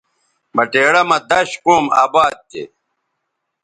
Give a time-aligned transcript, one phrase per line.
[0.55, 2.63] بٹیڑہ مہ دش قوم اباد تھے